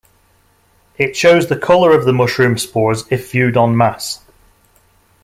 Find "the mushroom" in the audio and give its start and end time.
2.05-2.57